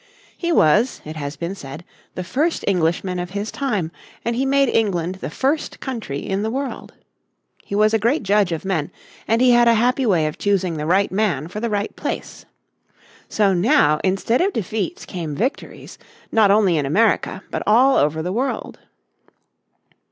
He 0.35 0.51
was, 0.51 0.99
it 1.05 1.15
has 1.15 1.35
been 1.35 1.53
said, 1.53 1.85
the 2.15 2.23
first 2.23 2.65
Englishman 2.67 3.19
of 3.19 3.29
his 3.37 3.51
time, 3.51 3.91
and 4.25 4.35
he 4.35 4.47
made 4.47 4.67
England 4.67 5.19
the 5.21 5.29
first 5.29 5.79
country 5.79 6.17
in 6.27 6.41
the 6.41 6.49
world. 6.49 6.95
He 7.63 7.75
was 7.75 7.93
a 7.93 7.99
great 7.99 8.23
judge 8.23 8.51
of 8.51 8.65
men, 8.65 8.89
and 9.27 9.41
he 9.43 9.51
had 9.51 9.67
a 9.67 9.75
happy 9.75 10.07
way 10.07 10.25
of 10.25 10.39
choosing 10.39 10.77
the 10.77 10.87
right 10.87 11.11
man 11.11 11.49
for 11.49 11.59
the 11.59 11.69
right 11.69 11.95
place. 11.95 12.47
So 13.29 13.53
now 13.53 13.99
instead 14.03 14.41
of 14.41 14.53
defeats 14.53 15.05
came 15.05 15.35
victories, 15.35 15.99
not 16.31 16.49
only 16.49 16.77
in 16.79 16.87
America, 16.87 17.43
but 17.51 17.61
all 17.67 17.95
over 17.95 18.23
the 18.23 18.33
world. 18.33 18.79